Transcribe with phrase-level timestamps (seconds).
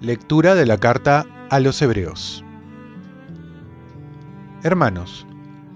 [0.00, 2.44] Lectura de la carta a los Hebreos
[4.62, 5.26] Hermanos,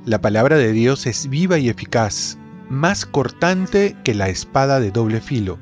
[0.05, 5.21] la palabra de Dios es viva y eficaz, más cortante que la espada de doble
[5.21, 5.59] filo,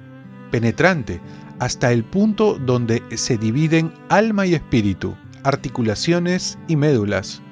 [0.50, 1.20] penetrante
[1.58, 5.14] hasta el punto donde se dividen alma y espíritu,
[5.44, 7.42] articulaciones y médulas.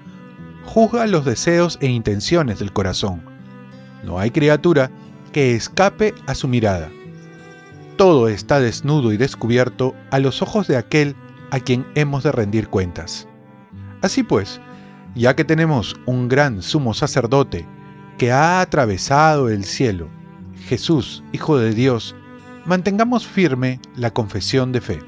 [0.67, 3.22] Juzga los deseos e intenciones del corazón.
[4.04, 4.90] No hay criatura
[5.32, 6.90] que escape a su mirada
[7.96, 11.17] todo está desnudo y descubierto a los ojos de aquel
[11.50, 13.26] a quien hemos de rendir cuentas.
[14.03, 14.61] Así pues,
[15.14, 17.67] ya que tenemos un gran sumo sacerdote
[18.18, 20.09] que ha atravesado el cielo,
[20.67, 22.14] Jesús, Hijo de Dios,
[22.67, 25.03] mantengamos firme la confesión de fe.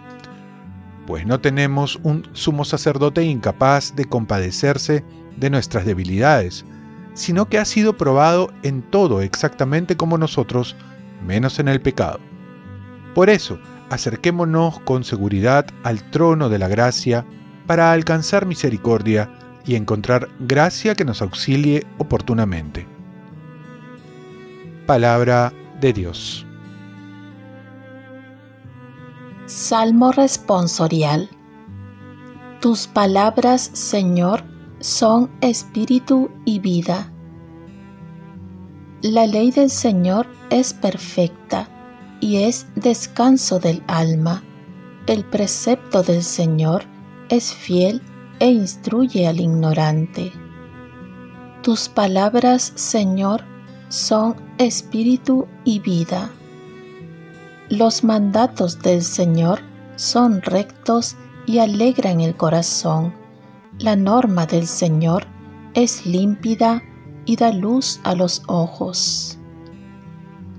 [1.09, 5.03] Pues no tenemos un sumo sacerdote incapaz de compadecerse
[5.39, 6.67] de nuestras debilidades,
[7.15, 10.77] sino que ha sido probado en todo exactamente como nosotros,
[11.27, 12.21] menos en el pecado.
[13.15, 17.25] Por eso, acerquémonos con seguridad al trono de la gracia
[17.67, 19.31] para alcanzar misericordia
[19.65, 22.87] y encontrar gracia que nos auxilie oportunamente.
[24.85, 26.48] Palabra de Dios.
[29.49, 31.31] Salmo responsorial.
[32.61, 34.45] Tus palabras, Señor,
[34.79, 37.11] son espíritu y vida.
[39.01, 41.67] La ley del Señor es perfecta
[42.21, 44.45] y es descanso del alma.
[45.07, 46.85] El precepto del Señor
[47.31, 48.03] es fiel
[48.41, 50.31] e instruye al ignorante.
[51.63, 53.45] Tus palabras, Señor,
[53.89, 56.33] son espíritu y vida.
[57.71, 59.61] Los mandatos del Señor
[59.97, 63.13] son rectos y alegran el corazón.
[63.79, 65.27] La norma del Señor
[65.75, 66.83] es límpida
[67.27, 69.39] y da luz a los ojos.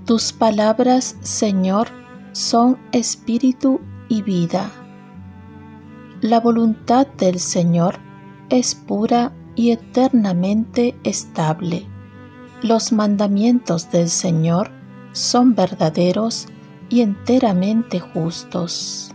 [0.06, 1.88] Tus palabras, Señor,
[2.30, 4.70] son espíritu y vida.
[6.20, 7.98] La voluntad del Señor
[8.50, 11.88] es pura y eternamente estable.
[12.62, 14.70] Los mandamientos del Señor
[15.12, 16.46] son verdaderos
[16.90, 19.12] y enteramente justos.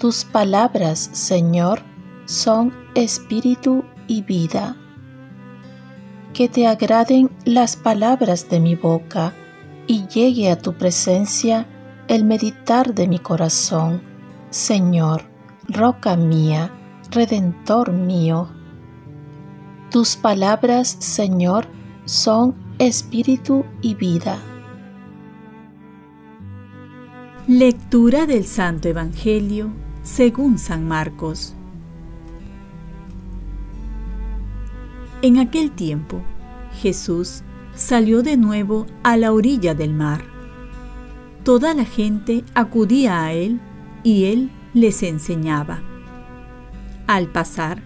[0.00, 1.82] Tus palabras, Señor,
[2.24, 4.76] son espíritu y vida.
[6.32, 9.34] Que te agraden las palabras de mi boca
[9.86, 11.68] y llegue a tu presencia
[12.08, 14.02] el meditar de mi corazón.
[14.50, 15.22] Señor,
[15.68, 16.72] roca mía,
[17.10, 18.48] redentor mío.
[19.90, 21.66] Tus palabras, Señor,
[22.06, 24.38] son espíritu y vida.
[27.48, 29.72] Lectura del Santo Evangelio
[30.04, 31.56] según San Marcos.
[35.22, 36.22] En aquel tiempo,
[36.80, 37.42] Jesús
[37.74, 40.22] salió de nuevo a la orilla del mar.
[41.42, 43.60] Toda la gente acudía a él
[44.04, 45.82] y él les enseñaba.
[47.08, 47.82] Al pasar,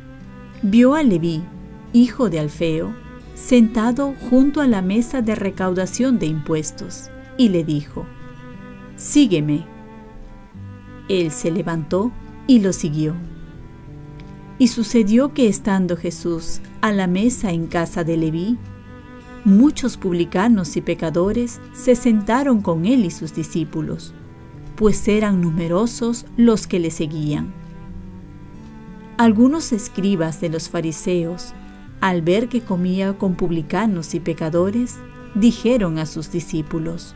[0.60, 1.42] vio a Leví,
[1.94, 2.94] hijo de Alfeo,
[3.34, 8.04] sentado junto a la mesa de recaudación de impuestos, y le dijo,
[8.96, 9.64] Sígueme.
[11.08, 12.12] Él se levantó
[12.46, 13.14] y lo siguió.
[14.58, 18.56] Y sucedió que estando Jesús a la mesa en casa de Leví,
[19.44, 24.14] muchos publicanos y pecadores se sentaron con él y sus discípulos,
[24.76, 27.52] pues eran numerosos los que le seguían.
[29.18, 31.52] Algunos escribas de los fariseos,
[32.00, 34.96] al ver que comía con publicanos y pecadores,
[35.34, 37.14] dijeron a sus discípulos,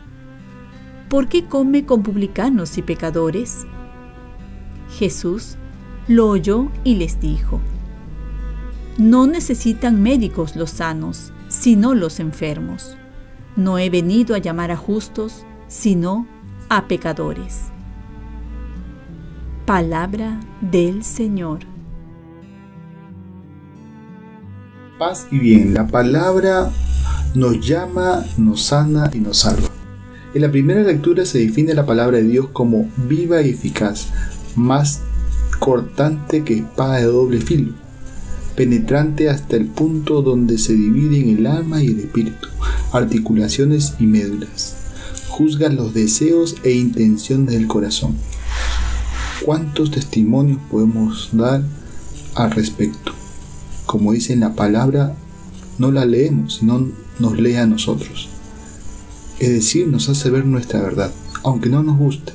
[1.11, 3.65] ¿por qué come con publicanos y pecadores?
[4.97, 5.57] Jesús
[6.07, 7.59] lo oyó y les dijo,
[8.97, 12.95] no necesitan médicos los sanos, sino los enfermos.
[13.57, 16.27] No he venido a llamar a justos, sino
[16.69, 17.63] a pecadores.
[19.65, 21.59] Palabra del Señor.
[24.97, 26.71] Paz y bien, la palabra
[27.35, 29.80] nos llama, nos sana y nos salva.
[30.33, 34.07] En la primera lectura se define la palabra de Dios como viva y eficaz,
[34.55, 35.01] más
[35.59, 37.73] cortante que espada de doble filo
[38.55, 42.47] penetrante hasta el punto donde se dividen el alma y el espíritu,
[42.91, 44.75] articulaciones y médulas.
[45.29, 48.15] Juzga los deseos e intenciones del corazón.
[49.43, 51.63] ¿Cuántos testimonios podemos dar
[52.35, 53.13] al respecto?
[53.85, 55.15] Como dice en la palabra,
[55.79, 56.87] no la leemos, sino
[57.19, 58.30] nos lee a nosotros.
[59.41, 61.11] Es decir, nos hace ver nuestra verdad,
[61.41, 62.31] aunque no nos guste.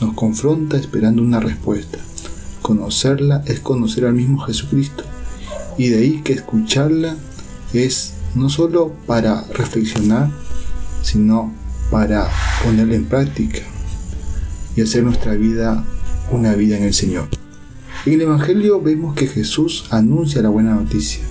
[0.00, 1.98] Nos confronta esperando una respuesta.
[2.62, 5.04] Conocerla es conocer al mismo Jesucristo
[5.76, 7.16] Y de ahí que escucharla
[7.74, 10.30] es no solo para reflexionar,
[11.02, 11.52] sino
[11.90, 12.30] para
[12.64, 13.60] ponerla en práctica
[14.74, 15.84] y hacer nuestra vida
[16.30, 17.28] una vida en el Señor.
[18.06, 21.22] En el Evangelio vemos que Jesús anuncia la buena noticia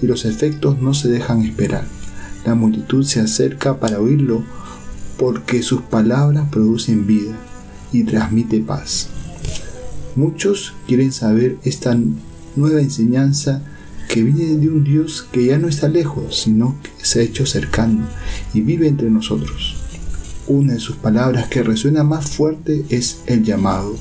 [0.00, 2.03] y los efectos no se dejan esperar.
[2.44, 4.42] La multitud se acerca para oírlo
[5.18, 7.34] porque sus palabras producen vida
[7.92, 9.08] y transmite paz.
[10.16, 11.96] Muchos quieren saber esta
[12.56, 13.62] nueva enseñanza
[14.08, 17.46] que viene de un Dios que ya no está lejos, sino que se ha hecho
[17.46, 18.06] cercano
[18.52, 19.76] y vive entre nosotros.
[20.46, 23.96] Una de sus palabras que resuena más fuerte es el llamado.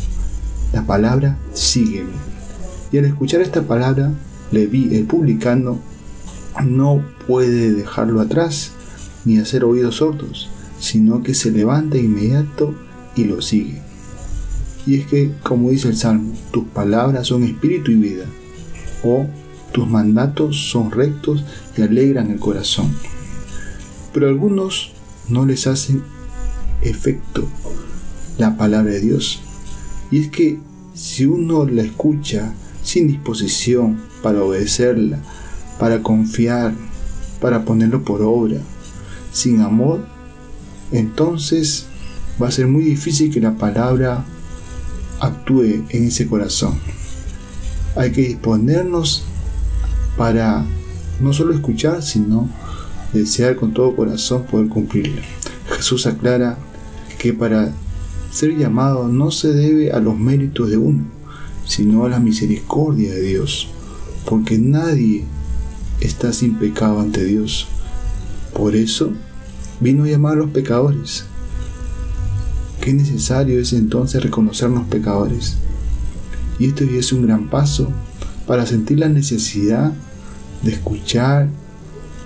[0.73, 2.11] La palabra sígueme.
[2.91, 4.11] Y al escuchar esta palabra,
[4.51, 5.79] Leví, el publicano,
[6.61, 8.71] no puede dejarlo atrás
[9.25, 12.75] ni hacer oídos sordos, sino que se levanta inmediato
[13.15, 13.81] y lo sigue.
[14.85, 18.25] Y es que, como dice el Salmo, tus palabras son espíritu y vida,
[19.03, 19.27] o
[19.71, 21.43] tus mandatos son rectos
[21.77, 22.93] y alegran el corazón.
[24.13, 24.91] Pero a algunos
[25.29, 26.03] no les hacen
[26.81, 27.47] efecto
[28.37, 29.41] la palabra de Dios.
[30.11, 30.59] Y es que
[30.93, 32.53] si uno la escucha
[32.83, 35.19] sin disposición para obedecerla,
[35.79, 36.73] para confiar,
[37.41, 38.59] para ponerlo por obra,
[39.31, 40.05] sin amor,
[40.91, 41.85] entonces
[42.41, 44.23] va a ser muy difícil que la palabra
[45.19, 46.75] actúe en ese corazón.
[47.95, 49.23] Hay que disponernos
[50.17, 50.65] para
[51.19, 52.49] no solo escuchar, sino
[53.13, 55.21] desear con todo corazón poder cumplirla.
[55.75, 56.57] Jesús aclara
[57.17, 57.71] que para
[58.31, 61.03] ser llamado no se debe a los méritos de uno,
[61.65, 63.69] sino a la misericordia de Dios,
[64.25, 65.25] porque nadie
[65.99, 67.67] está sin pecado ante Dios.
[68.53, 69.13] Por eso
[69.79, 71.25] vino a llamar a los pecadores.
[72.81, 75.57] Qué necesario es entonces reconocernos pecadores.
[76.59, 77.91] Y esto es un gran paso
[78.45, 79.93] para sentir la necesidad
[80.63, 81.49] de escuchar,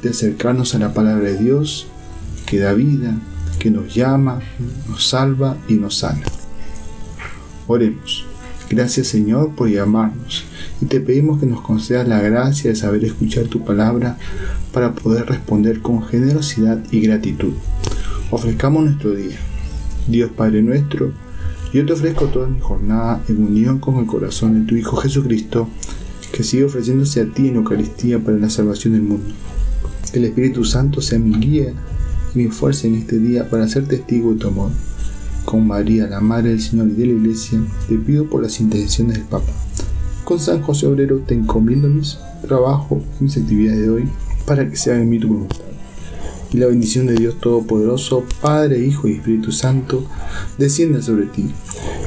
[0.02, 1.88] de acercarnos a la palabra de Dios
[2.46, 3.18] que da vida,
[3.60, 4.40] que nos llama,
[4.90, 6.24] nos salva y nos sana.
[7.68, 8.26] Oremos.
[8.70, 10.47] Gracias Señor por llamarnos
[10.82, 14.18] y te pedimos que nos concedas la gracia de saber escuchar tu palabra
[14.72, 17.54] para poder responder con generosidad y gratitud.
[18.30, 19.38] Ofrezcamos nuestro día.
[20.08, 21.12] Dios Padre nuestro,
[21.74, 25.68] yo te ofrezco toda mi jornada en unión con el corazón de tu Hijo Jesucristo,
[26.32, 29.34] que sigue ofreciéndose a ti en Eucaristía para la salvación del mundo.
[30.12, 31.74] Que el Espíritu Santo sea mi guía
[32.34, 34.72] y mi fuerza en este día para ser testigo de tu amor.
[35.44, 39.18] Con María, la Madre del Señor y de la Iglesia, te pido por las intenciones
[39.18, 39.52] del Papa.
[40.28, 44.10] Con San José Obrero te encomiendo mis trabajo y mis actividades de hoy
[44.46, 45.62] para que se haga en mí tu voluntad.
[46.52, 50.04] Y la bendición de Dios Todopoderoso, Padre, Hijo y Espíritu Santo,
[50.58, 51.50] descienda sobre ti.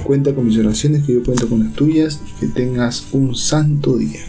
[0.05, 3.97] Cuenta con mis oraciones, que yo cuento con las tuyas y que tengas un santo
[3.97, 4.21] día.